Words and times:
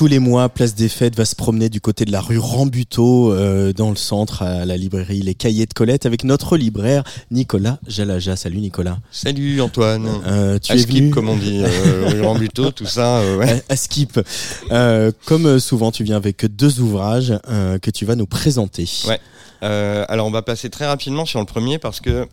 Tous 0.00 0.06
les 0.06 0.18
mois, 0.18 0.48
Place 0.48 0.74
des 0.74 0.88
Fêtes 0.88 1.14
va 1.14 1.26
se 1.26 1.36
promener 1.36 1.68
du 1.68 1.82
côté 1.82 2.06
de 2.06 2.10
la 2.10 2.22
rue 2.22 2.38
Rambuteau, 2.38 3.34
euh, 3.34 3.74
dans 3.74 3.90
le 3.90 3.96
centre, 3.96 4.40
à 4.40 4.64
la 4.64 4.78
librairie 4.78 5.20
Les 5.20 5.34
Cahiers 5.34 5.66
de 5.66 5.74
Colette, 5.74 6.06
avec 6.06 6.24
notre 6.24 6.56
libraire 6.56 7.04
Nicolas 7.30 7.78
Jalaja. 7.86 8.34
Salut 8.34 8.60
Nicolas. 8.60 8.96
Salut 9.10 9.60
Antoine. 9.60 10.08
Euh, 10.26 10.58
tu 10.58 10.72
à 10.72 10.76
es 10.76 10.78
skip, 10.78 10.94
venu 10.94 11.10
comme 11.10 11.28
on 11.28 11.36
dit, 11.36 11.60
euh, 11.62 12.06
rue 12.12 12.22
Rambuteau, 12.22 12.70
tout 12.70 12.86
ça. 12.86 13.18
euh, 13.18 13.36
ouais. 13.36 13.62
à, 13.68 13.74
à 13.74 13.76
Skip. 13.76 14.18
Comme 15.26 15.60
souvent, 15.60 15.92
tu 15.92 16.02
viens 16.02 16.16
avec 16.16 16.46
deux 16.46 16.80
ouvrages 16.80 17.34
que 17.82 17.90
tu 17.90 18.06
vas 18.06 18.14
nous 18.14 18.26
présenter. 18.26 18.88
Ouais. 19.06 19.20
Alors 19.60 20.26
on 20.26 20.30
va 20.30 20.40
passer 20.40 20.70
très 20.70 20.86
rapidement 20.86 21.26
sur 21.26 21.40
le 21.40 21.44
premier 21.44 21.78
parce 21.78 22.00
que 22.00 22.26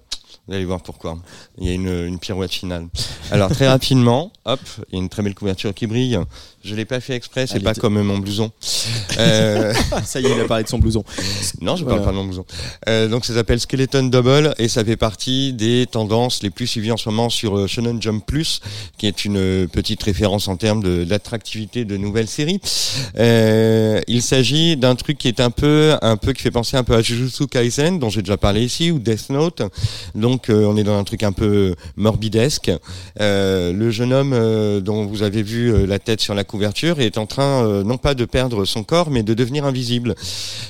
vous 0.48 0.54
allez 0.54 0.66
voir 0.66 0.82
pourquoi. 0.82 1.18
Il 1.58 1.68
y 1.68 1.70
a 1.70 1.74
une, 1.74 1.88
une 2.08 2.20
pirouette 2.20 2.52
finale. 2.54 2.88
Alors 3.32 3.50
très 3.52 3.68
rapidement, 3.68 4.32
hop, 4.46 4.60
il 4.90 4.96
y 4.96 5.00
a 5.00 5.02
une 5.04 5.10
très 5.10 5.22
belle 5.24 5.36
couverture 5.36 5.74
qui 5.74 5.88
brille. 5.88 6.18
Je 6.64 6.76
l'ai 6.76 6.86
pas 6.86 7.00
fait 7.00 7.16
exprès, 7.16 7.48
c'est 7.48 7.60
pas 7.62 7.74
comme 7.74 8.02
mon 8.02 8.18
blouson. 8.18 8.52
Euh, 9.20 9.74
ça 10.06 10.20
y 10.22 10.26
est, 10.28 10.32
il 10.32 10.40
a 10.40 10.46
parlé 10.46 10.64
de 10.64 10.70
son 10.70 10.78
blouson. 10.78 11.04
non, 11.60 11.76
je 11.76 11.84
Voilà. 11.84 11.98
parle 12.02 12.06
pas 12.06 12.12
de 12.12 12.18
mon 12.18 12.26
blouson. 12.26 12.46
Euh, 12.88 13.08
donc 13.08 13.26
ça 13.26 13.34
s'appelle 13.34 13.60
Skeleton 13.60 14.04
Double 14.04 14.54
et 14.60 14.68
ça 14.68 14.86
fait 14.86 14.96
partie 14.96 15.54
des 15.54 15.88
tendances 15.90 16.44
les 16.44 16.52
plus 16.52 16.68
suivies 16.68 16.92
en 16.92 16.98
ce 16.98 17.10
moment 17.10 17.30
sur 17.32 17.58
euh, 17.58 17.66
Shonen 17.68 18.00
Jump 18.00 18.24
Plus, 18.28 18.60
qui 19.00 19.08
est 19.08 19.26
une 19.26 19.38
euh, 19.38 19.66
petite 19.68 20.04
référence 20.04 20.48
en 20.50 20.56
termes 20.56 20.84
de- 20.84 21.04
d'attractivité 21.04 21.84
de, 21.84 21.98
nouvelles 21.98 22.28
séries. 22.28 22.60
Euh, 23.18 24.02
il 24.08 24.22
s'agit 24.22 24.78
d'un 24.78 24.96
truc 24.96 25.18
qui 25.18 25.28
est 25.28 25.40
un 25.40 25.50
peu, 25.50 25.96
un 26.02 26.18
peu 26.18 26.34
qui 26.34 26.44
fait 26.44 26.52
penser 26.52 26.78
un 26.78 26.84
peu 26.84 26.94
à 26.96 27.02
Jujutsu 27.02 27.48
Kaisen, 27.48 27.98
dont 27.98 28.10
j'ai 28.10 28.22
déjà 28.22 28.38
parlé 28.38 28.64
ici, 28.64 28.92
ou 28.92 29.00
Death 29.00 29.30
Note. 29.32 29.64
Donc 30.14 30.37
euh, 30.50 30.66
on 30.66 30.78
est 30.78 30.84
dans 30.84 30.98
un 30.98 31.04
truc 31.04 31.24
un 31.24 31.32
peu 31.32 31.76
morbidesque. 31.96 32.72
Euh, 33.20 33.74
le 33.74 33.92
jeune 33.92 34.14
homme 34.14 34.34
euh, 34.34 34.80
dont 34.80 35.06
vous 35.06 35.24
avez 35.24 35.44
vu 35.44 35.86
la 35.86 36.00
tête 36.00 36.22
sur 36.22 36.34
la 36.34 36.44
couverture 36.44 37.00
est 37.00 37.18
en 37.18 37.26
train 37.26 37.84
non 37.84 37.98
pas 37.98 38.14
de 38.14 38.26
perdre 38.26 38.66
son 38.66 38.84
corps, 38.84 39.10
mais 39.10 39.24
de 39.24 39.34
devenir 39.34 39.66
invisible. 39.66 40.16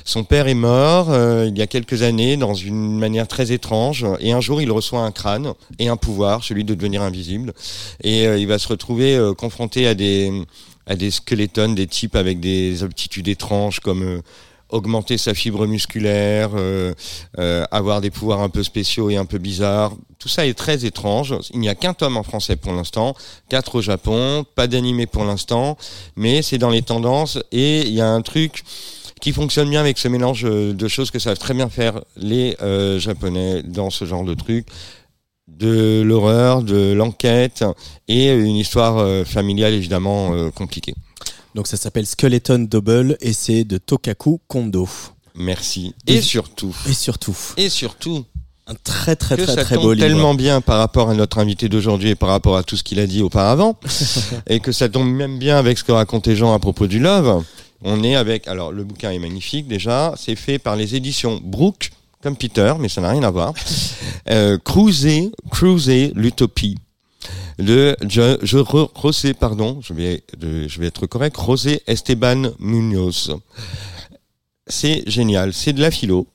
Son 0.04 0.24
père 0.24 0.48
est 0.48 0.54
mort 0.54 1.14
il 1.46 1.56
y 1.56 1.62
a 1.62 1.66
quelques 1.66 2.02
années 2.02 2.36
dans 2.36 2.54
une 2.54 2.98
manière 2.98 3.28
très 3.28 3.52
étrange 3.52 4.06
et 4.20 4.32
un 4.32 4.40
jour 4.40 4.60
il 4.60 4.70
reçoit 4.70 5.00
un 5.00 5.10
crâne 5.10 5.52
et 5.78 5.88
un 5.88 5.96
pouvoir, 5.96 6.44
celui 6.44 6.64
de 6.64 6.74
devenir 6.74 7.02
invisible 7.02 7.52
et 8.02 8.24
il 8.24 8.46
va 8.46 8.58
se 8.58 8.68
retrouver 8.68 9.18
confronté 9.36 9.86
à 9.86 9.94
des 9.94 10.32
à 10.86 10.96
des 10.96 11.10
squelettons, 11.10 11.72
des 11.72 11.86
types 11.86 12.16
avec 12.16 12.40
des 12.40 12.82
aptitudes 12.82 13.28
étranges 13.28 13.80
comme 13.80 14.22
augmenter 14.70 15.16
sa 15.18 15.34
fibre 15.34 15.66
musculaire, 15.66 16.50
euh, 16.54 16.92
euh, 17.38 17.64
avoir 17.70 18.00
des 18.00 18.10
pouvoirs 18.10 18.40
un 18.40 18.48
peu 18.48 18.62
spéciaux 18.62 19.10
et 19.10 19.16
un 19.16 19.24
peu 19.24 19.38
bizarres. 19.38 19.94
Tout 20.18 20.28
ça 20.28 20.46
est 20.46 20.54
très 20.54 20.84
étrange. 20.84 21.34
Il 21.52 21.60
n'y 21.60 21.68
a 21.68 21.74
qu'un 21.74 21.94
tome 21.94 22.16
en 22.16 22.22
français 22.22 22.56
pour 22.56 22.72
l'instant, 22.72 23.14
quatre 23.48 23.76
au 23.76 23.82
Japon, 23.82 24.44
pas 24.54 24.66
d'animé 24.66 25.06
pour 25.06 25.24
l'instant, 25.24 25.76
mais 26.16 26.42
c'est 26.42 26.58
dans 26.58 26.70
les 26.70 26.82
tendances 26.82 27.38
et 27.52 27.80
il 27.80 27.94
y 27.94 28.00
a 28.00 28.08
un 28.08 28.22
truc 28.22 28.64
qui 29.20 29.32
fonctionne 29.32 29.68
bien 29.68 29.80
avec 29.80 29.98
ce 29.98 30.08
mélange 30.08 30.44
euh, 30.44 30.72
de 30.72 30.88
choses 30.88 31.10
que 31.10 31.18
savent 31.18 31.38
très 31.38 31.54
bien 31.54 31.68
faire 31.68 32.00
les 32.16 32.56
Japonais 32.98 33.62
dans 33.62 33.90
ce 33.90 34.04
genre 34.04 34.24
de 34.24 34.34
truc 34.34 34.66
de 35.46 36.02
l'horreur, 36.02 36.62
de 36.62 36.92
l'enquête 36.92 37.64
et 38.06 38.28
une 38.28 38.56
histoire 38.56 39.24
familiale 39.26 39.72
évidemment 39.72 40.50
compliquée. 40.50 40.94
Donc 41.58 41.66
ça 41.66 41.76
s'appelle 41.76 42.06
Skeleton 42.06 42.68
Double 42.70 43.16
et 43.20 43.32
c'est 43.32 43.64
de 43.64 43.78
Tokaku 43.78 44.40
Kondo. 44.46 44.88
Merci. 45.34 45.92
Et 46.06 46.22
surtout, 46.22 46.72
Et 46.88 46.92
surtout, 46.92 47.34
et 47.56 47.68
surtout, 47.68 48.24
un 48.68 48.74
très 48.76 49.16
très 49.16 49.36
que 49.36 49.42
très 49.42 49.56
ça 49.56 49.64
très 49.64 49.74
tombe 49.74 49.86
beau 49.86 49.92
livre. 49.92 50.06
tellement 50.06 50.34
bien 50.34 50.60
par 50.60 50.78
rapport 50.78 51.10
à 51.10 51.14
notre 51.14 51.38
invité 51.38 51.68
d'aujourd'hui 51.68 52.10
et 52.10 52.14
par 52.14 52.28
rapport 52.28 52.56
à 52.56 52.62
tout 52.62 52.76
ce 52.76 52.84
qu'il 52.84 53.00
a 53.00 53.08
dit 53.08 53.22
auparavant, 53.22 53.76
et 54.46 54.60
que 54.60 54.70
ça 54.70 54.88
tombe 54.88 55.08
même 55.08 55.40
bien 55.40 55.58
avec 55.58 55.78
ce 55.78 55.82
que 55.82 55.90
racontait 55.90 56.36
Jean 56.36 56.54
à 56.54 56.60
propos 56.60 56.86
du 56.86 57.00
love. 57.00 57.42
On 57.82 58.04
est 58.04 58.14
avec, 58.14 58.46
alors 58.46 58.70
le 58.70 58.84
bouquin 58.84 59.10
est 59.10 59.18
magnifique 59.18 59.66
déjà, 59.66 60.14
c'est 60.16 60.36
fait 60.36 60.60
par 60.60 60.76
les 60.76 60.94
éditions 60.94 61.40
Brooke, 61.42 61.90
comme 62.22 62.36
Peter, 62.36 62.74
mais 62.78 62.88
ça 62.88 63.00
n'a 63.00 63.10
rien 63.10 63.24
à 63.24 63.32
voir. 63.32 63.52
Euh, 64.30 64.58
Cruiser, 64.58 65.32
Cruiser 65.50 66.12
l'utopie. 66.14 66.76
De 67.58 67.96
je, 68.08 68.38
je 68.42 68.58
José, 69.02 69.34
pardon, 69.34 69.80
je 69.82 69.92
vais, 69.92 70.22
je 70.40 70.80
vais 70.80 70.86
être 70.86 71.06
correct, 71.06 71.36
José 71.44 71.82
Esteban 71.86 72.52
Munoz. 72.60 73.36
C'est 74.66 75.02
génial, 75.08 75.52
c'est 75.52 75.72
de 75.72 75.80
la 75.80 75.90
philo. 75.90 76.28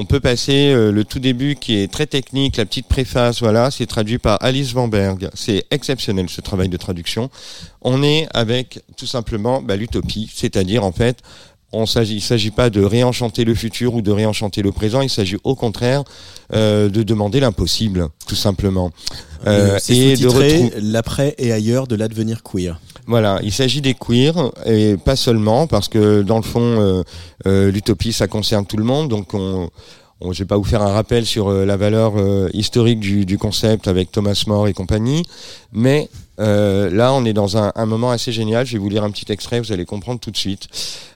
On 0.00 0.04
peut 0.04 0.20
passer 0.20 0.72
euh, 0.72 0.92
le 0.92 1.04
tout 1.04 1.18
début 1.18 1.56
qui 1.56 1.76
est 1.76 1.90
très 1.92 2.06
technique, 2.06 2.56
la 2.56 2.64
petite 2.64 2.86
préface, 2.86 3.40
voilà, 3.40 3.72
c'est 3.72 3.86
traduit 3.86 4.18
par 4.18 4.38
Alice 4.44 4.72
Van 4.72 4.86
Berg. 4.86 5.28
C'est 5.34 5.66
exceptionnel 5.72 6.28
ce 6.30 6.40
travail 6.40 6.68
de 6.68 6.76
traduction. 6.76 7.30
On 7.82 8.04
est 8.04 8.28
avec 8.32 8.80
tout 8.96 9.06
simplement 9.06 9.60
bah, 9.60 9.74
l'utopie, 9.74 10.30
c'est-à-dire 10.32 10.84
en 10.84 10.92
fait, 10.92 11.20
on 11.72 11.84
s'agit, 11.86 12.16
il 12.16 12.20
s'agit 12.22 12.50
pas 12.50 12.70
de 12.70 12.82
réenchanter 12.82 13.44
le 13.44 13.54
futur 13.54 13.94
ou 13.94 14.00
de 14.02 14.10
réenchanter 14.10 14.62
le 14.62 14.72
présent, 14.72 15.00
il 15.02 15.10
s'agit 15.10 15.36
au 15.44 15.54
contraire 15.54 16.02
euh, 16.54 16.88
de 16.88 17.02
demander 17.02 17.40
l'impossible, 17.40 18.08
tout 18.26 18.34
simplement. 18.36 18.90
Euh, 19.46 19.76
Euh, 19.76 19.78
et 19.90 20.12
de 20.12 20.16
sous-titré 20.16 20.58
retrou- 20.62 20.72
L'après 20.80 21.34
et 21.38 21.52
ailleurs 21.52 21.86
de 21.86 21.94
l'advenir 21.94 22.42
queer. 22.42 22.80
voilà, 23.06 23.38
il 23.42 23.52
s'agit 23.52 23.80
des 23.82 23.94
queers 23.94 24.50
et 24.66 24.96
pas 24.96 25.14
seulement 25.16 25.66
parce 25.66 25.88
que 25.88 26.22
dans 26.22 26.38
le 26.38 26.42
fond, 26.42 26.60
euh, 26.80 27.02
euh, 27.46 27.70
l'utopie 27.70 28.12
ça 28.12 28.26
concerne 28.28 28.64
tout 28.66 28.76
le 28.78 28.84
monde. 28.84 29.08
Donc 29.08 29.34
on, 29.34 29.68
on 30.20 30.32
je 30.32 30.38
vais 30.40 30.46
pas 30.46 30.56
vous 30.56 30.64
faire 30.64 30.82
un 30.82 30.92
rappel 30.92 31.24
sur 31.26 31.48
euh, 31.48 31.64
la 31.64 31.76
valeur 31.76 32.14
euh, 32.16 32.48
historique 32.52 32.98
du, 32.98 33.24
du 33.26 33.38
concept 33.38 33.86
avec 33.86 34.10
Thomas 34.10 34.42
More 34.48 34.66
et 34.68 34.72
compagnie, 34.72 35.22
mais 35.72 36.08
euh, 36.38 36.90
là 36.90 37.12
on 37.12 37.24
est 37.24 37.32
dans 37.32 37.56
un, 37.56 37.72
un 37.74 37.86
moment 37.86 38.10
assez 38.10 38.32
génial. 38.32 38.66
Je 38.66 38.72
vais 38.74 38.78
vous 38.78 38.88
lire 38.88 39.04
un 39.04 39.10
petit 39.10 39.30
extrait, 39.32 39.60
vous 39.60 39.72
allez 39.72 39.84
comprendre 39.84 40.20
tout 40.20 40.30
de 40.30 40.36
suite. 40.36 40.68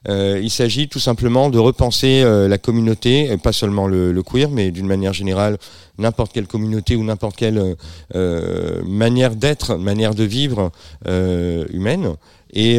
Euh, 0.09 0.41
il 0.43 0.51
s'agit 0.51 0.89
tout 0.89 0.99
simplement 0.99 1.51
de 1.51 1.59
repenser 1.59 2.23
euh, 2.25 2.49
la 2.49 2.59
communauté, 2.59 3.31
et 3.31 3.37
pas 3.37 3.53
seulement 3.53 3.87
le, 3.87 4.13
le 4.13 4.23
queer, 4.23 4.51
mais 4.51 4.71
d'une 4.71 4.87
manière 4.87 5.13
générale 5.13 5.59
n'importe 5.99 6.33
quelle 6.33 6.47
communauté 6.47 6.97
ou 6.97 7.05
n'importe 7.05 7.37
quelle 7.37 7.77
euh, 8.15 8.83
manière 8.85 9.37
d'être, 9.37 9.77
manière 9.77 10.15
de 10.15 10.25
vivre 10.25 10.73
euh, 11.07 11.67
humaine. 11.71 12.15
Et 12.55 12.79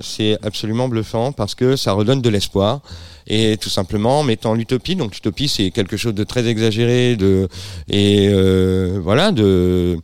c'est 0.00 0.36
absolument 0.42 0.88
bluffant 0.88 1.30
parce 1.30 1.54
que 1.54 1.76
ça 1.76 1.92
redonne 1.92 2.20
de 2.20 2.28
l'espoir. 2.28 2.80
Et 3.28 3.56
tout 3.56 3.68
simplement 3.68 4.18
en 4.18 4.22
mettant 4.24 4.52
l'utopie, 4.52 4.96
donc 4.96 5.14
l'utopie 5.14 5.46
c'est 5.46 5.70
quelque 5.70 5.96
chose 5.96 6.14
de 6.14 6.24
très 6.24 6.48
exagéré, 6.48 7.14
de 7.14 7.46
et 7.88 8.28
voilà 8.98 9.30
de 9.30 9.96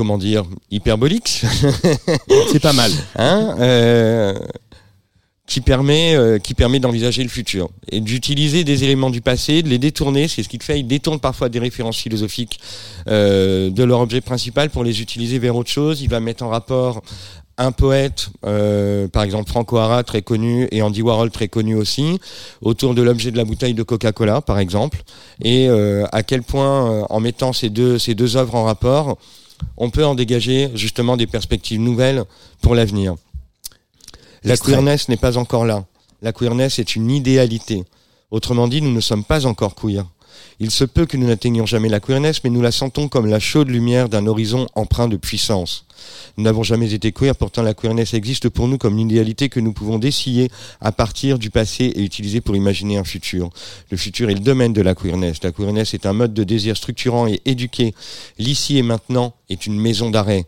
comment 0.00 0.16
dire 0.16 0.44
hyperbolique, 0.70 1.42
C'est 2.50 2.58
pas 2.58 2.72
mal. 2.72 2.90
hein, 3.16 3.54
euh, 3.60 4.34
qui 5.46 5.60
permet 5.60 6.14
euh, 6.16 6.38
qui 6.38 6.54
permet 6.54 6.78
d'envisager 6.80 7.22
le 7.22 7.28
futur 7.28 7.68
et 7.92 8.00
d'utiliser 8.00 8.64
des 8.64 8.82
éléments 8.84 9.10
du 9.10 9.20
passé, 9.20 9.62
de 9.62 9.68
les 9.68 9.76
détourner. 9.76 10.26
C'est 10.26 10.42
ce 10.42 10.48
qu'il 10.48 10.62
fait. 10.62 10.80
Il 10.80 10.86
détourne 10.86 11.20
parfois 11.20 11.50
des 11.50 11.58
références 11.58 11.98
philosophiques 11.98 12.60
euh, 13.08 13.68
de 13.68 13.84
leur 13.84 14.00
objet 14.00 14.22
principal 14.22 14.70
pour 14.70 14.84
les 14.84 15.02
utiliser 15.02 15.38
vers 15.38 15.54
autre 15.54 15.68
chose. 15.70 16.00
Il 16.00 16.08
va 16.08 16.18
mettre 16.20 16.44
en 16.44 16.48
rapport 16.48 17.02
un 17.60 17.72
poète, 17.72 18.30
euh, 18.46 19.06
par 19.08 19.22
exemple 19.22 19.50
Franco 19.50 19.76
Hara, 19.76 20.02
très 20.02 20.22
connu, 20.22 20.66
et 20.72 20.80
Andy 20.80 21.02
Warhol, 21.02 21.30
très 21.30 21.48
connu 21.48 21.74
aussi, 21.74 22.18
autour 22.62 22.94
de 22.94 23.02
l'objet 23.02 23.30
de 23.30 23.36
la 23.36 23.44
bouteille 23.44 23.74
de 23.74 23.82
Coca-Cola, 23.82 24.40
par 24.40 24.58
exemple, 24.58 25.02
et 25.42 25.68
euh, 25.68 26.06
à 26.10 26.22
quel 26.22 26.42
point, 26.42 26.90
euh, 26.90 27.02
en 27.10 27.20
mettant 27.20 27.52
ces 27.52 27.68
deux, 27.68 27.98
ces 27.98 28.14
deux 28.14 28.38
œuvres 28.38 28.54
en 28.54 28.64
rapport, 28.64 29.18
on 29.76 29.90
peut 29.90 30.04
en 30.04 30.14
dégager 30.14 30.70
justement 30.74 31.16
des 31.16 31.26
perspectives 31.26 31.80
nouvelles 31.80 32.24
pour 32.60 32.74
l'avenir. 32.74 33.14
La 34.44 34.56
queerness 34.56 35.08
n'est 35.08 35.16
pas 35.16 35.36
encore 35.36 35.64
là. 35.64 35.84
La 36.22 36.32
queerness 36.32 36.78
est 36.78 36.96
une 36.96 37.10
idéalité. 37.10 37.84
Autrement 38.30 38.68
dit, 38.68 38.80
nous 38.80 38.92
ne 38.92 39.00
sommes 39.00 39.24
pas 39.24 39.46
encore 39.46 39.74
queer. 39.74 40.04
Il 40.58 40.70
se 40.70 40.84
peut 40.84 41.06
que 41.06 41.16
nous 41.16 41.26
n'atteignions 41.26 41.66
jamais 41.66 41.88
la 41.88 42.00
queerness, 42.00 42.44
mais 42.44 42.50
nous 42.50 42.62
la 42.62 42.72
sentons 42.72 43.08
comme 43.08 43.26
la 43.26 43.40
chaude 43.40 43.68
lumière 43.68 44.08
d'un 44.08 44.26
horizon 44.26 44.66
empreint 44.74 45.08
de 45.08 45.16
puissance. 45.16 45.86
Nous 46.36 46.44
n'avons 46.44 46.62
jamais 46.62 46.92
été 46.92 47.12
queer, 47.12 47.34
pourtant 47.36 47.62
la 47.62 47.74
queerness 47.74 48.14
existe 48.14 48.48
pour 48.48 48.68
nous 48.68 48.78
comme 48.78 48.98
une 48.98 49.10
idéalité 49.10 49.48
que 49.48 49.60
nous 49.60 49.72
pouvons 49.72 49.98
dessiller 49.98 50.50
à 50.80 50.92
partir 50.92 51.38
du 51.38 51.50
passé 51.50 51.84
et 51.84 52.02
utiliser 52.02 52.40
pour 52.40 52.56
imaginer 52.56 52.96
un 52.96 53.04
futur. 53.04 53.50
Le 53.90 53.96
futur 53.96 54.30
est 54.30 54.34
le 54.34 54.40
domaine 54.40 54.72
de 54.72 54.82
la 54.82 54.94
queerness. 54.94 55.42
La 55.42 55.52
queerness 55.52 55.94
est 55.94 56.06
un 56.06 56.12
mode 56.12 56.34
de 56.34 56.44
désir 56.44 56.76
structurant 56.76 57.26
et 57.26 57.40
éduqué. 57.44 57.94
L'ici 58.38 58.78
et 58.78 58.82
maintenant 58.82 59.34
est 59.48 59.66
une 59.66 59.78
maison 59.78 60.10
d'arrêt. 60.10 60.44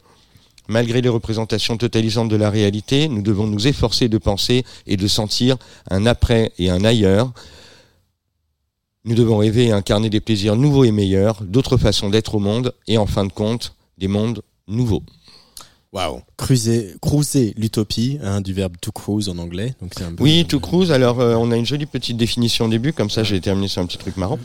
Malgré 0.69 1.01
les 1.01 1.09
représentations 1.09 1.77
totalisantes 1.77 2.29
de 2.29 2.37
la 2.37 2.49
réalité, 2.49 3.09
nous 3.09 3.23
devons 3.23 3.47
nous 3.47 3.67
efforcer 3.67 4.09
de 4.09 4.19
penser 4.19 4.65
et 4.87 4.97
de 4.97 5.09
sentir 5.09 5.57
un 5.91 6.07
après 6.07 6.53
et 6.59 6.71
un 6.71 6.85
ailleurs. 6.85 7.33
Nous 9.05 9.17
devons 9.17 9.39
rêver 9.39 9.67
et 9.67 9.73
incarner 9.73 10.11
des 10.11 10.21
plaisirs 10.21 10.55
nouveaux 10.55 10.85
et 10.85 10.93
meilleurs, 10.93 11.43
d'autres 11.43 11.77
façons 11.77 12.09
d'être 12.09 12.37
au 12.37 12.39
monde, 12.39 12.73
et 12.87 12.99
en 12.99 13.07
fin 13.07 13.25
de 13.25 13.33
compte, 13.33 13.75
des 13.99 14.07
mondes 14.07 14.43
nouveau. 14.69 15.03
Waouh. 15.93 16.23
Cruiser, 16.39 16.95
cruiser 17.03 17.53
l'utopie, 17.59 18.19
hein, 18.25 18.41
du 18.41 18.55
verbe 18.55 18.73
to 18.81 18.91
cruise 18.93 19.29
en 19.29 19.37
anglais. 19.37 19.75
Donc 19.83 19.93
un 20.01 20.15
peu- 20.15 20.23
Oui, 20.25 20.47
to 20.49 20.59
cruise. 20.59 20.91
Alors, 20.91 21.21
euh, 21.21 21.35
on 21.35 21.51
a 21.53 21.57
une 21.57 21.67
jolie 21.67 21.85
petite 21.85 22.17
définition 22.17 22.65
au 22.65 22.69
début, 22.69 22.95
comme 22.95 23.11
ça, 23.11 23.23
j'ai 23.23 23.39
terminé 23.43 23.69
sur 23.69 23.83
un 23.83 23.87
petit 23.87 23.99
truc 23.99 24.17
marrant. 24.17 24.39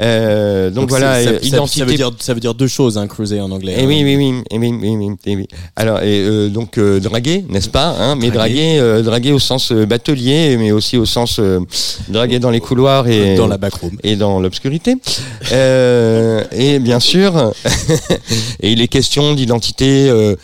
Euh, 0.00 0.70
donc, 0.70 0.88
voilà, 0.88 1.22
ça, 1.22 1.28
euh, 1.28 1.38
ça- 1.40 1.46
identité. 1.46 1.80
Ça 1.80 1.84
veut 1.84 1.94
dire, 1.94 2.10
ça 2.20 2.32
veut 2.32 2.40
dire 2.40 2.54
deux 2.54 2.66
choses, 2.68 2.96
hein, 2.96 3.06
cruiser 3.06 3.38
en 3.42 3.50
anglais. 3.50 3.74
Eh 3.76 3.82
hein. 3.82 3.86
oui, 3.86 4.02
oui, 4.02 4.16
oui, 4.16 4.42
eh 4.50 4.58
oui, 4.58 4.72
oui, 4.80 4.96
oui, 4.96 5.16
eh 5.26 5.36
oui. 5.36 5.46
Alors, 5.76 6.00
et, 6.00 6.20
euh, 6.22 6.48
donc 6.48 6.78
euh, 6.78 6.98
draguer, 7.00 7.44
n'est-ce 7.50 7.68
pas 7.68 7.94
hein, 8.00 8.14
Mais 8.16 8.30
Draguer. 8.30 8.78
draguer, 8.78 8.78
euh, 8.80 9.02
draguer 9.02 9.32
au 9.32 9.38
sens 9.38 9.72
euh, 9.72 9.84
batelier, 9.84 10.56
mais 10.56 10.72
aussi 10.72 10.96
au 10.96 11.04
sens 11.04 11.36
euh, 11.38 11.60
draguer 12.08 12.38
dans 12.38 12.50
les 12.50 12.60
couloirs 12.60 13.08
et 13.08 13.34
Dans 13.36 13.46
la 13.46 13.58
backroom. 13.58 13.98
et 14.02 14.16
dans 14.16 14.40
l'obscurité. 14.40 14.94
Euh, 15.52 16.44
et 16.50 16.78
bien 16.78 16.98
sûr, 16.98 17.52
et 18.60 18.72
il 18.72 18.80
est 18.80 18.88
question 18.88 19.34
d'identité 19.34 20.08
euh, 20.08 20.34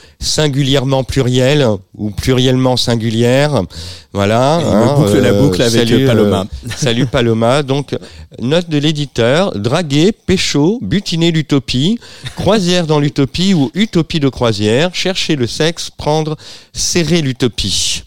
singulièrement 0.51 1.05
plurielle 1.05 1.65
ou 1.97 2.11
pluriellement 2.11 2.77
singulière. 2.77 3.63
Voilà. 4.13 4.61
Et 4.61 4.67
on 4.67 5.01
boucle 5.01 5.21
la 5.21 5.33
boucle 5.33 5.63
avec, 5.63 5.89
salut, 5.89 6.05
euh, 6.05 6.07
Paloma. 6.09 6.47
salut 6.77 7.07
Paloma. 7.07 7.63
Donc, 7.63 7.97
note 8.41 8.69
de 8.69 8.79
l'éditeur, 8.79 9.57
draguer, 9.57 10.11
pécho, 10.13 10.81
butiner 10.83 11.31
l'utopie, 11.31 12.01
croisière 12.35 12.87
dans 12.87 12.99
l'utopie 12.99 13.55
ou 13.55 13.71
utopie 13.75 14.19
de 14.19 14.29
croisière, 14.29 14.93
chercher 14.93 15.37
le 15.37 15.47
sexe, 15.47 15.89
prendre, 15.91 16.37
serrer 16.73 17.23
l'utopie. 17.23 18.03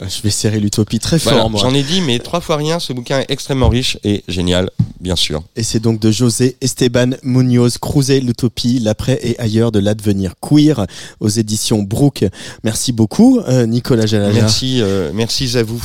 Je 0.00 0.22
vais 0.22 0.30
serrer 0.30 0.60
l'utopie 0.60 0.98
très 0.98 1.18
fort, 1.18 1.50
Voilà, 1.50 1.68
j'en 1.68 1.74
ai 1.74 1.82
dit, 1.82 2.00
mais 2.00 2.18
trois 2.18 2.40
fois 2.40 2.56
rien, 2.56 2.78
ce 2.78 2.92
bouquin 2.92 3.20
est 3.20 3.30
extrêmement 3.30 3.68
riche 3.68 3.98
et 4.04 4.24
génial, 4.28 4.70
bien 5.00 5.16
sûr. 5.16 5.42
Et 5.56 5.62
c'est 5.62 5.80
donc 5.80 6.00
de 6.00 6.10
José 6.10 6.56
Esteban 6.60 7.10
Munoz, 7.22 7.78
Cruiser 7.78 8.20
l'utopie, 8.20 8.78
l'après 8.78 9.18
et 9.22 9.38
ailleurs 9.38 9.72
de 9.72 9.78
l'advenir 9.78 10.34
queer 10.40 10.86
aux 11.20 11.28
éditions 11.28 11.82
Brooke. 11.82 12.24
Merci 12.64 12.92
beaucoup, 12.92 13.40
euh, 13.40 13.66
Nicolas 13.66 14.06
Jalala. 14.06 14.32
Merci, 14.32 14.80
euh, 14.80 15.10
merci 15.14 15.56
à 15.56 15.62
vous. 15.62 15.82